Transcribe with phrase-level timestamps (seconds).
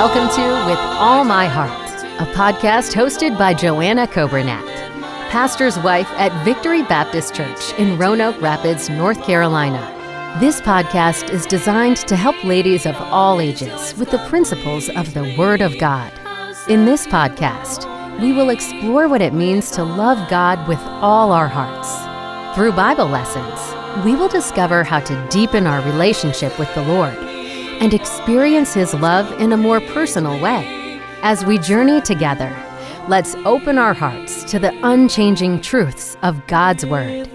[0.00, 4.64] welcome to With All My Heart, a podcast hosted by Joanna Coburnett,
[5.28, 9.78] pastor's wife at Victory Baptist Church in Roanoke Rapids, North Carolina.
[10.40, 15.34] This podcast is designed to help ladies of all ages with the principles of the
[15.36, 16.10] Word of God.
[16.66, 17.84] In this podcast,
[18.22, 22.56] we will explore what it means to love God with all our hearts.
[22.56, 27.29] Through Bible lessons, we will discover how to deepen our relationship with the Lord
[27.80, 31.00] and experience His love in a more personal way.
[31.22, 32.54] As we journey together,
[33.08, 37.28] let's open our hearts to the unchanging truths of God's Word.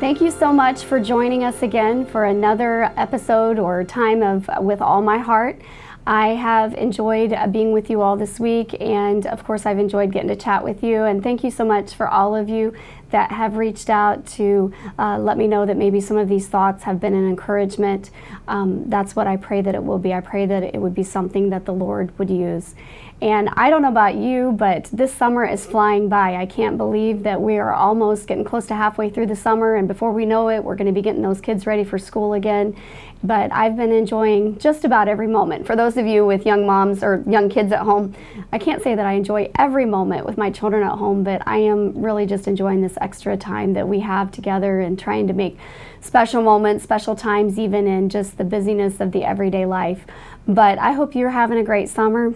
[0.00, 4.82] Thank you so much for joining us again for another episode or time of With
[4.82, 5.62] All My Heart.
[6.04, 10.10] I have enjoyed uh, being with you all this week, and of course, I've enjoyed
[10.10, 11.04] getting to chat with you.
[11.04, 12.74] And thank you so much for all of you
[13.12, 16.82] that have reached out to uh, let me know that maybe some of these thoughts
[16.82, 18.10] have been an encouragement.
[18.48, 20.12] Um, that's what I pray that it will be.
[20.12, 22.74] I pray that it would be something that the Lord would use.
[23.22, 26.34] And I don't know about you, but this summer is flying by.
[26.34, 29.86] I can't believe that we are almost getting close to halfway through the summer, and
[29.86, 32.76] before we know it, we're going to be getting those kids ready for school again.
[33.22, 35.68] But I've been enjoying just about every moment.
[35.68, 38.12] For those of you with young moms or young kids at home,
[38.52, 41.58] I can't say that I enjoy every moment with my children at home, but I
[41.58, 45.58] am really just enjoying this extra time that we have together and trying to make
[46.00, 50.06] special moments, special times, even in just the busyness of the everyday life.
[50.46, 52.34] But I hope you're having a great summer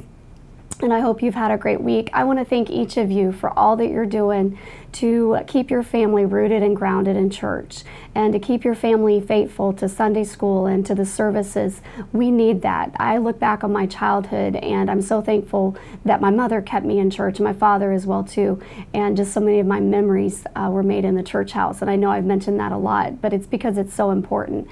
[0.80, 2.10] and I hope you've had a great week.
[2.12, 4.58] I want to thank each of you for all that you're doing
[4.92, 7.82] to keep your family rooted and grounded in church
[8.14, 11.80] and to keep your family faithful to Sunday school and to the services.
[12.12, 12.94] We need that.
[12.98, 16.98] I look back on my childhood and I'm so thankful that my mother kept me
[16.98, 18.60] in church, and my father as well too.
[18.94, 21.80] And just so many of my memories uh, were made in the church house.
[21.82, 24.68] And I know I've mentioned that a lot, but it's because it's so important.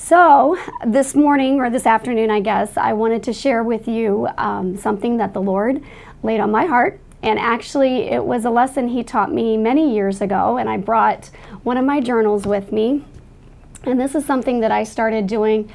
[0.00, 4.76] So, this morning or this afternoon, I guess, I wanted to share with you um,
[4.76, 5.82] something that the Lord
[6.22, 7.00] laid on my heart.
[7.20, 11.30] And actually, it was a lesson He taught me many years ago, and I brought
[11.64, 13.04] one of my journals with me.
[13.82, 15.68] And this is something that I started doing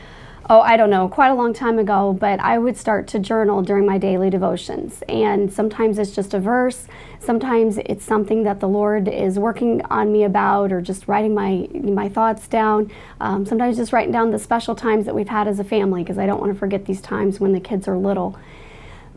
[0.50, 3.62] oh, I don't know, quite a long time ago, but I would start to journal
[3.62, 5.02] during my daily devotions.
[5.08, 6.88] And sometimes it's just a verse,
[7.20, 11.70] sometimes it's something that the Lord is working on me about, or just writing my,
[11.74, 12.92] my thoughts down.
[13.22, 16.18] Um, sometimes just writing down the special times that we've had as a family, because
[16.18, 18.38] I don't want to forget these times when the kids are little.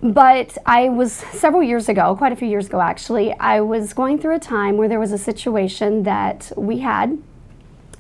[0.02, 4.18] But I was several years ago, quite a few years ago actually, I was going
[4.18, 7.18] through a time where there was a situation that we had,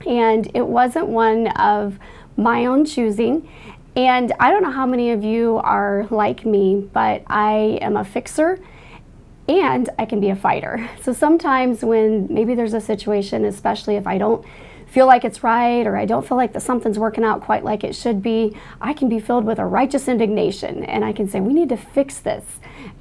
[0.06, 1.98] and it wasn't one of
[2.36, 3.48] my own choosing.
[3.94, 8.04] And I don't know how many of you are like me, but I am a
[8.04, 8.58] fixer
[9.48, 10.88] and I can be a fighter.
[11.02, 14.44] So sometimes when maybe there's a situation, especially if I don't
[14.86, 17.84] feel like it's right or I don't feel like that something's working out quite like
[17.84, 21.40] it should be, I can be filled with a righteous indignation and I can say,
[21.40, 22.44] we need to fix this.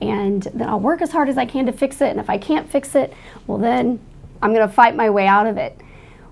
[0.02, 2.10] And then I'll work as hard as I can to fix it.
[2.10, 3.14] And if I can't fix it,
[3.48, 4.00] well, then
[4.42, 5.80] I'm going to fight my way out of it.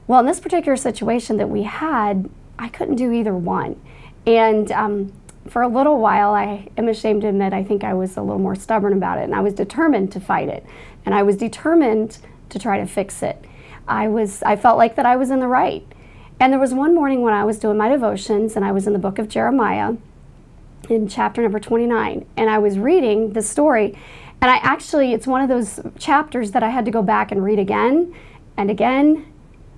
[0.05, 3.81] Well, in this particular situation that we had, I couldn't do either one.
[4.25, 5.13] And um,
[5.47, 8.39] for a little while, I am ashamed to admit, I think I was a little
[8.39, 10.65] more stubborn about it, and I was determined to fight it,
[11.05, 12.19] and I was determined
[12.49, 13.43] to try to fix it.
[13.87, 15.85] I was, I felt like that I was in the right.
[16.39, 18.93] And there was one morning when I was doing my devotions, and I was in
[18.93, 19.95] the book of Jeremiah,
[20.89, 23.97] in chapter number 29, and I was reading the story,
[24.41, 27.43] and I actually, it's one of those chapters that I had to go back and
[27.43, 28.13] read again
[28.57, 29.32] and again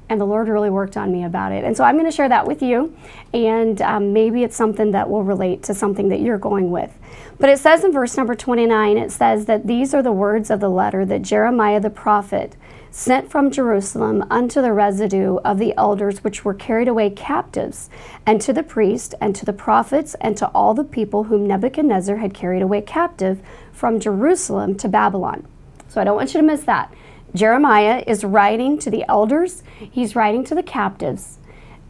[0.09, 1.63] and the Lord really worked on me about it.
[1.63, 2.95] And so I'm going to share that with you,
[3.33, 6.97] and um, maybe it's something that will relate to something that you're going with.
[7.39, 10.59] But it says in verse number 29, it says that these are the words of
[10.59, 12.55] the letter that Jeremiah the prophet
[12.91, 17.89] sent from Jerusalem unto the residue of the elders which were carried away captives,
[18.25, 22.17] and to the priest, and to the prophets, and to all the people whom Nebuchadnezzar
[22.17, 23.41] had carried away captive
[23.73, 25.45] from Jerusalem to Babylon.
[25.89, 26.93] So I don't want you to miss that.
[27.35, 31.37] Jeremiah is writing to the elders, he's writing to the captives,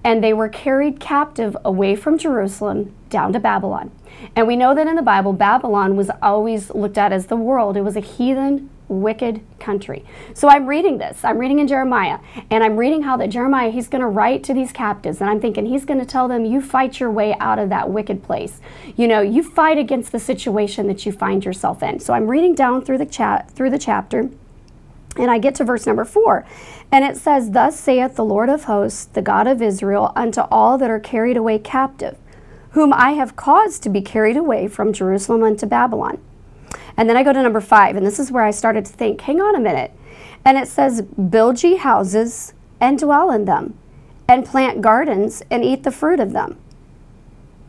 [0.03, 3.92] and they were carried captive away from Jerusalem down to Babylon.
[4.36, 7.77] And we know that in the Bible, Babylon was always looked at as the world,
[7.77, 10.06] it was a heathen, wicked country.
[10.33, 11.24] So I'm reading this.
[11.24, 12.19] I'm reading in Jeremiah,
[12.50, 15.41] and I'm reading how that Jeremiah, he's going to write to these captives, and I'm
[15.41, 18.62] thinking he's going to tell them, you fight your way out of that wicked place.
[18.95, 22.00] You know, you fight against the situation that you find yourself in.
[22.00, 24.30] So I'm reading down through the chat through the chapter.
[25.17, 26.45] And I get to verse number four,
[26.91, 30.77] and it says, Thus saith the Lord of hosts, the God of Israel, unto all
[30.77, 32.17] that are carried away captive,
[32.71, 36.21] whom I have caused to be carried away from Jerusalem unto Babylon.
[36.97, 39.21] And then I go to number five, and this is where I started to think,
[39.21, 39.91] hang on a minute.
[40.44, 43.77] And it says, Build ye houses and dwell in them,
[44.27, 46.57] and plant gardens and eat the fruit of them.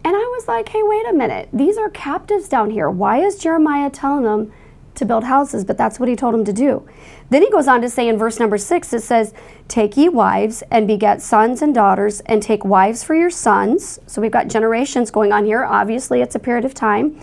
[0.07, 1.49] And I was like, hey, wait a minute.
[1.53, 2.89] These are captives down here.
[2.89, 4.53] Why is Jeremiah telling them
[4.97, 5.65] to build houses?
[5.65, 6.87] But that's what he told them to do.
[7.31, 9.35] Then he goes on to say in verse number six, it says,
[9.69, 13.99] Take ye wives and beget sons and daughters, and take wives for your sons.
[14.07, 15.65] So we've got generations going on here.
[15.65, 17.21] Obviously, it's a period of time.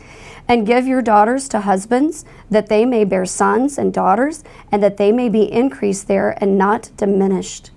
[0.47, 4.97] And give your daughters to husbands, that they may bear sons and daughters, and that
[4.97, 7.71] they may be increased there and not diminished.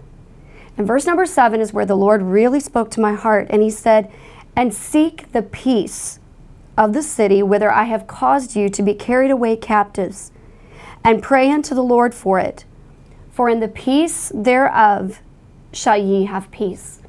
[0.76, 3.70] And verse number seven is where the Lord really spoke to my heart, and he
[3.70, 4.10] said,
[4.56, 6.18] and seek the peace
[6.76, 10.32] of the city whither I have caused you to be carried away captives,
[11.02, 12.64] and pray unto the Lord for it.
[13.30, 15.20] For in the peace thereof
[15.72, 17.00] shall ye have peace.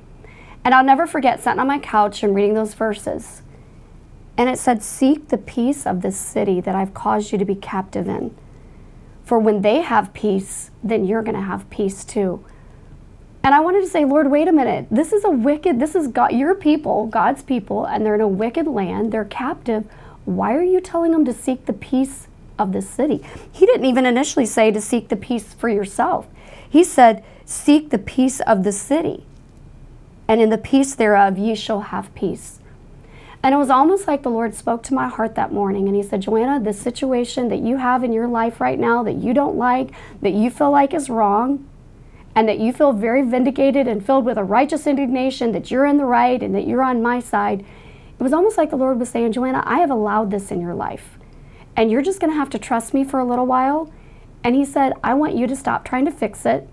[0.64, 3.42] And I'll never forget sitting on my couch and reading those verses.
[4.38, 7.56] And it said, Seek the peace of this city that I've caused you to be
[7.56, 8.36] captive in.
[9.24, 12.46] For when they have peace, then you're going to have peace too.
[13.48, 14.88] And I wanted to say, Lord, wait a minute.
[14.92, 18.28] This is a wicked, this is God, your people, God's people, and they're in a
[18.28, 19.14] wicked land.
[19.14, 19.86] They're captive.
[20.26, 22.28] Why are you telling them to seek the peace
[22.60, 23.24] of the city?
[23.50, 26.28] He didn't even initially say to seek the peace for yourself.
[26.70, 29.24] He said, Seek the peace of the city,
[30.28, 32.60] and in the peace thereof ye shall have peace.
[33.42, 36.04] And it was almost like the Lord spoke to my heart that morning and He
[36.04, 39.56] said, Joanna, the situation that you have in your life right now that you don't
[39.56, 39.92] like,
[40.22, 41.66] that you feel like is wrong,
[42.38, 45.98] and that you feel very vindicated and filled with a righteous indignation that you're in
[45.98, 49.10] the right and that you're on my side, it was almost like the Lord was
[49.10, 51.18] saying, Joanna, I have allowed this in your life.
[51.76, 53.92] And you're just going to have to trust me for a little while.
[54.44, 56.70] And He said, I want you to stop trying to fix it.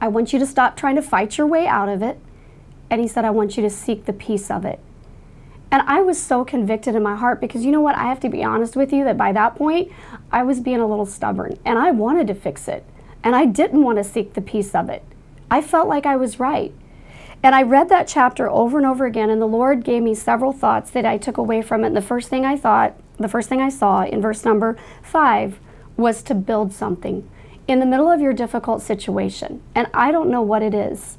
[0.00, 2.20] I want you to stop trying to fight your way out of it.
[2.90, 4.78] And He said, I want you to seek the peace of it.
[5.72, 7.96] And I was so convicted in my heart because you know what?
[7.96, 9.90] I have to be honest with you that by that point,
[10.30, 12.84] I was being a little stubborn and I wanted to fix it.
[13.24, 15.02] And I didn't want to seek the peace of it.
[15.50, 16.72] I felt like I was right.
[17.42, 20.52] And I read that chapter over and over again, and the Lord gave me several
[20.52, 21.88] thoughts that I took away from it.
[21.88, 25.58] And the first thing I thought, the first thing I saw in verse number five
[25.96, 27.28] was to build something
[27.66, 29.62] in the middle of your difficult situation.
[29.74, 31.16] And I don't know what it is.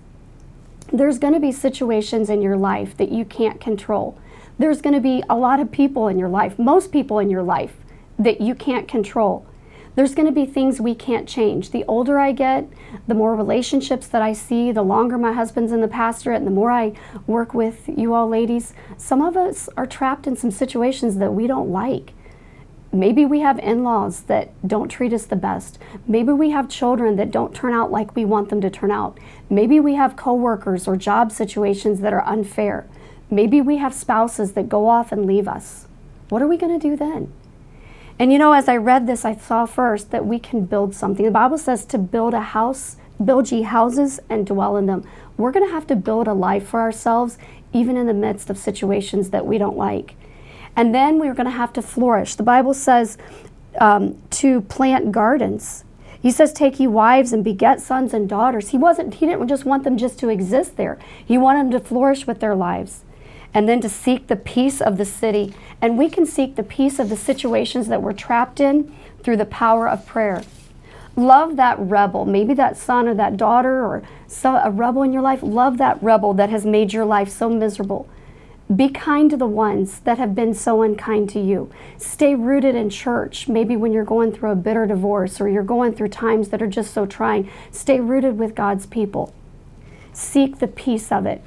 [0.91, 4.17] There's going to be situations in your life that you can't control.
[4.59, 7.43] There's going to be a lot of people in your life, most people in your
[7.43, 7.75] life,
[8.19, 9.45] that you can't control
[9.95, 11.71] there's going to be things we can't change.
[11.71, 12.67] The older I get,
[13.07, 16.51] the more relationships that I see, the longer my husband's in the pastorate, and the
[16.51, 16.93] more I
[17.27, 21.47] work with you all ladies, some of us are trapped in some situations that we
[21.47, 22.13] don't like.
[22.91, 25.77] Maybe we have in laws that don't treat us the best.
[26.07, 29.17] Maybe we have children that don't turn out like we want them to turn out.
[29.49, 32.87] Maybe we have coworkers or job situations that are unfair.
[33.29, 35.87] Maybe we have spouses that go off and leave us.
[36.29, 37.33] What are we going to do then?
[38.17, 41.25] And you know, as I read this, I saw first that we can build something.
[41.25, 45.03] The Bible says to build a house, build ye houses and dwell in them.
[45.37, 47.37] We're going to have to build a life for ourselves,
[47.73, 50.15] even in the midst of situations that we don't like.
[50.77, 52.35] And then we're going to have to flourish.
[52.35, 53.17] The Bible says
[53.81, 55.83] um, to plant gardens.
[56.21, 59.15] He says, "Take ye wives and beget sons and daughters." He wasn't.
[59.15, 60.97] He didn't just want them just to exist there.
[61.23, 63.03] He wanted them to flourish with their lives
[63.55, 65.53] and then to seek the peace of the city.
[65.81, 68.93] And we can seek the peace of the situations that we're trapped in
[69.23, 70.43] through the power of prayer.
[71.15, 74.03] Love that rebel, maybe that son or that daughter or
[74.43, 75.39] a rebel in your life.
[75.41, 78.09] Love that rebel that has made your life so miserable.
[78.75, 81.71] Be kind to the ones that have been so unkind to you.
[81.97, 83.47] Stay rooted in church.
[83.47, 86.67] Maybe when you're going through a bitter divorce or you're going through times that are
[86.67, 89.33] just so trying, stay rooted with God's people.
[90.11, 91.41] Seek the peace of it.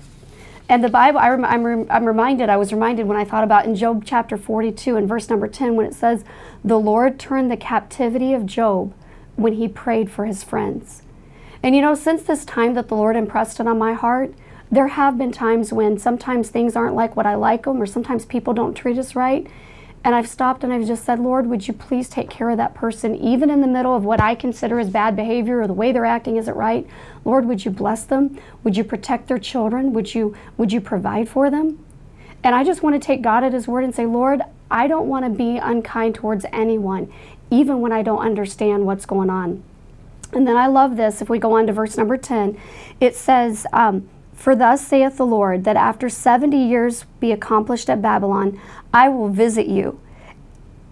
[0.69, 3.65] And the Bible, I am rem, I'm reminded, I was reminded when I thought about
[3.65, 6.25] in Job chapter 42 and verse number 10 when it says,
[6.63, 8.93] The Lord turned the captivity of Job
[9.37, 11.03] when he prayed for his friends.
[11.63, 14.35] And you know, since this time that the Lord impressed it on my heart,
[14.71, 18.27] there have been times when sometimes things aren't like what I like them, or sometimes
[18.27, 19.47] people don't treat us right.
[20.05, 22.75] And I've stopped and I've just said, Lord, would you please take care of that
[22.75, 25.93] person, even in the middle of what I consider as bad behavior or the way
[25.93, 26.87] they're acting isn't right?
[27.25, 28.39] Lord, would you bless them?
[28.65, 29.93] Would you protect their children?
[29.93, 31.85] Would you, would you provide for them?
[32.45, 35.09] And I just want to take God at His word and say, Lord, I don't
[35.09, 37.13] want to be unkind towards anyone,
[37.51, 39.63] even when I don't understand what's going on.
[40.33, 41.21] And then I love this.
[41.21, 42.59] If we go on to verse number 10,
[43.01, 48.01] it says, um, For thus saith the Lord, that after 70 years be accomplished at
[48.01, 48.59] Babylon,
[48.95, 50.01] I will visit you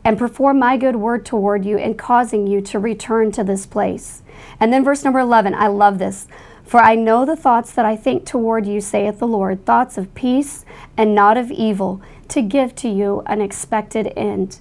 [0.04, 4.22] and perform my good word toward you in causing you to return to this place.
[4.58, 6.26] And then verse number 11, I love this.
[6.64, 10.12] For I know the thoughts that I think toward you, saith the Lord, thoughts of
[10.16, 10.64] peace
[10.96, 14.58] and not of evil, to give to you an expected end.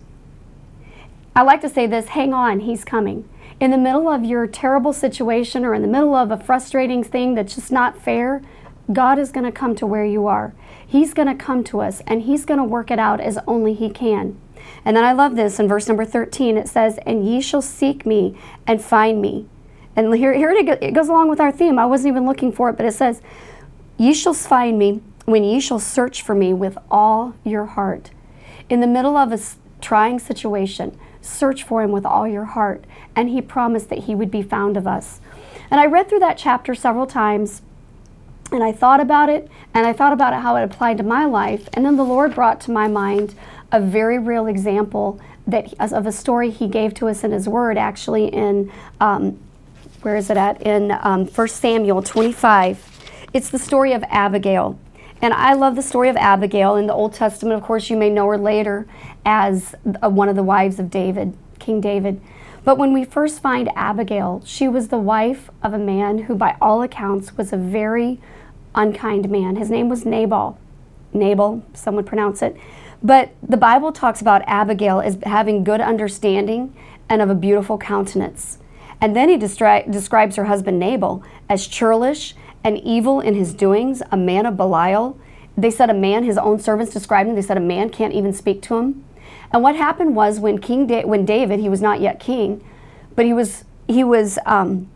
[1.36, 3.28] I like to say this hang on, he's coming.
[3.60, 7.34] In the middle of your terrible situation or in the middle of a frustrating thing
[7.34, 8.44] that's just not fair,
[8.92, 10.54] God is going to come to where you are.
[10.86, 13.74] He's going to come to us and He's going to work it out as only
[13.74, 14.40] He can.
[14.84, 16.58] And then I love this in verse number 13.
[16.58, 18.38] It says, And ye shall seek me
[18.68, 19.48] and find me.
[19.96, 21.80] And here, here it goes along with our theme.
[21.80, 23.22] I wasn't even looking for it, but it says,
[23.98, 28.12] Ye shall find me when ye shall search for me with all your heart.
[28.70, 29.40] In the middle of a
[29.82, 32.84] trying situation, search for him with all your heart.
[33.16, 35.22] And he promised that he would be found of us.
[35.72, 37.62] And I read through that chapter several times
[38.52, 41.26] and I thought about it and I thought about it how it applied to my
[41.26, 41.68] life.
[41.74, 43.36] And then the Lord brought to my mind
[43.72, 47.78] a very real example that of a story he gave to us in his word
[47.78, 49.40] actually in um,
[50.02, 50.62] where is it at?
[50.62, 52.92] In um, 1 samuel 25
[53.34, 54.80] it's the story of abigail.
[55.22, 57.60] And i love the story of abigail in the old testament.
[57.60, 58.88] Of course you may know her later
[59.26, 62.22] as uh, one of the wives of david king david
[62.66, 66.58] but when we first find abigail she was the wife of a man who by
[66.62, 68.20] all accounts was a very
[68.74, 70.58] unkind man his name was nabal
[71.14, 72.58] nabal some would pronounce it
[73.06, 76.76] but the Bible talks about Abigail as having good understanding
[77.08, 78.58] and of a beautiful countenance.
[79.00, 84.18] And then he describes her husband Nabal as churlish and evil in his doings, a
[84.18, 85.20] man of Belial.
[85.56, 88.34] They said a man, his own servants described him, they said a man can't even
[88.34, 89.06] speak to him.
[89.56, 92.62] And what happened was when King da- when David, he was not yet king,
[93.16, 94.90] but he was he was um,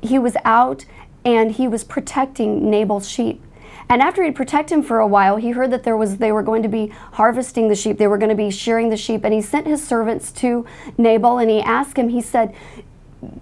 [0.00, 0.86] he was out
[1.26, 3.42] and he was protecting Nabal's sheep.
[3.86, 6.42] And after he'd protect him for a while, he heard that there was they were
[6.42, 7.98] going to be harvesting the sheep.
[7.98, 9.24] They were going to be shearing the sheep.
[9.24, 10.64] And he sent his servants to
[10.96, 12.54] Nabal and he asked him, he said,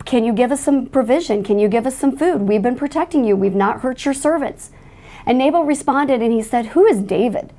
[0.04, 1.44] Can you give us some provision?
[1.44, 2.42] Can you give us some food?
[2.42, 3.36] We've been protecting you.
[3.36, 4.72] We've not hurt your servants.
[5.24, 7.52] And Nabal responded and he said, Who is David?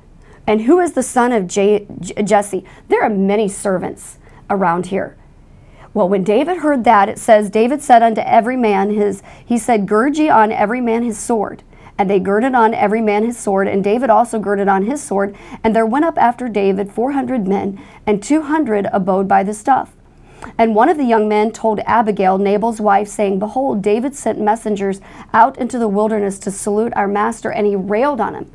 [0.46, 1.86] And who is the son of J-
[2.22, 2.64] Jesse?
[2.88, 4.18] There are many servants
[4.50, 5.16] around here.
[5.94, 9.86] Well, when David heard that, it says, David said unto every man his, he said,
[9.86, 11.62] Gird ye on every man his sword.
[11.96, 15.36] And they girded on every man his sword, and David also girded on his sword.
[15.62, 19.54] And there went up after David four hundred men, and two hundred abode by the
[19.54, 19.94] stuff.
[20.58, 25.00] And one of the young men told Abigail, Nabal's wife, saying, Behold, David sent messengers
[25.32, 28.50] out into the wilderness to salute our master, and he railed on him.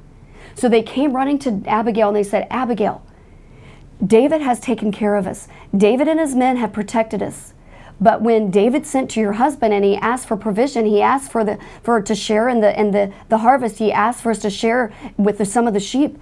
[0.59, 3.01] So they came running to Abigail, and they said, Abigail,
[4.05, 5.47] David has taken care of us.
[5.75, 7.53] David and his men have protected us.
[8.01, 11.45] But when David sent to your husband and he asked for provision, he asked for
[11.45, 14.49] the for to share in the in the, the harvest, he asked for us to
[14.49, 16.17] share with the, some of the sheep.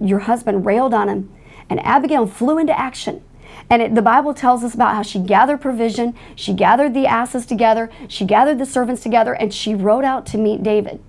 [0.00, 1.30] Your husband railed on him,
[1.68, 3.22] and Abigail flew into action.
[3.68, 7.44] And it, the Bible tells us about how she gathered provision, she gathered the asses
[7.44, 11.02] together, she gathered the servants together, and she rode out to meet David.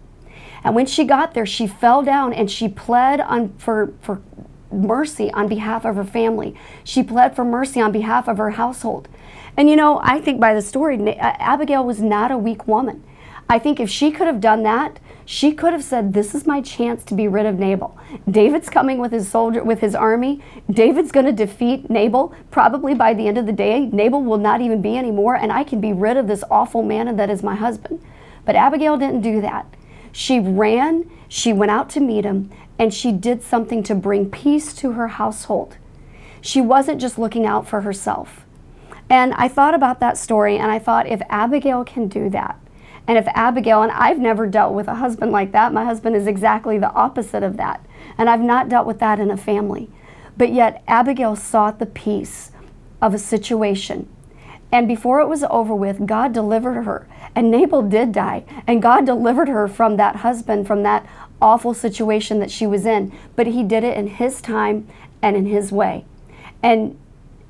[0.66, 4.22] And when she got there, she fell down and she pled on, for, for
[4.72, 6.56] mercy on behalf of her family.
[6.84, 9.08] She pled for mercy on behalf of her household.
[9.56, 13.04] And you know, I think by the story, uh, Abigail was not a weak woman.
[13.48, 16.62] I think if she could have done that, she could have said, "This is my
[16.62, 17.96] chance to be rid of Nabal."
[18.30, 20.42] David's coming with his soldier, with his army.
[20.70, 22.34] David's going to defeat Nabal.
[22.50, 25.64] Probably by the end of the day, Nabal will not even be anymore, and I
[25.64, 28.02] can be rid of this awful man, that is my husband.
[28.46, 29.66] But Abigail didn't do that.
[30.18, 31.12] She ran.
[31.28, 35.10] She went out to meet him, and she did something to bring peace to her
[35.10, 35.76] household.
[36.40, 38.46] She wasn't just looking out for herself.
[39.10, 42.58] And I thought about that story and I thought if Abigail can do that,
[43.06, 46.28] and if Abigail, and I've never dealt with a husband like that, my husband is
[46.28, 47.86] exactly the opposite of that.
[48.18, 49.90] And I've not dealt with that in a family.
[50.38, 52.52] But yet, Abigail sought the peace
[53.02, 54.08] of a situation.
[54.72, 57.08] And before it was over with, God delivered her.
[57.36, 58.44] And Nabal did die.
[58.68, 61.06] And God delivered her from that husband, from that
[61.42, 63.12] awful situation that she was in.
[63.36, 64.88] But He did it in His time
[65.22, 66.06] and in His way.
[66.62, 66.98] And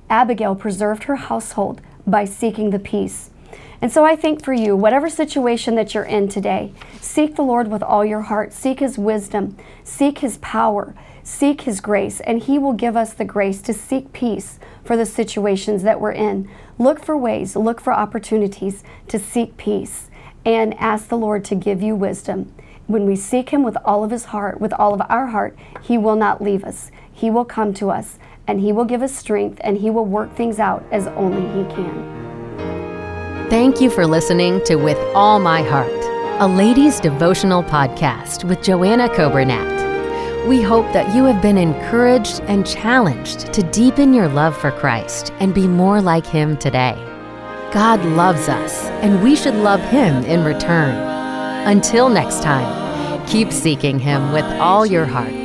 [0.10, 3.32] Abigail preserved her household by seeking the peace.
[3.82, 7.70] And so I think for you, whatever situation that you're in today, seek the Lord
[7.70, 10.96] with all your heart, seek His wisdom, seek His power,
[11.26, 15.06] seek His grace, and He will give us the grace to seek peace for the
[15.06, 16.50] situations that we're in.
[16.78, 20.10] Look for ways, look for opportunities to seek peace,
[20.46, 22.54] and ask the Lord to give you wisdom.
[22.88, 25.98] When we seek Him with all of His heart, with all of our heart, He
[25.98, 26.92] will not leave us.
[27.12, 30.36] He will come to us and He will give us strength and He will work
[30.36, 33.50] things out as only He can.
[33.50, 39.10] Thank you for listening to With All My Heart, a ladies' devotional podcast with Joanna
[39.10, 39.75] Coburnett.
[40.46, 45.34] We hope that you have been encouraged and challenged to deepen your love for Christ
[45.40, 46.94] and be more like Him today.
[47.74, 50.94] God loves us, and we should love Him in return.
[51.68, 55.45] Until next time, keep seeking Him with all your heart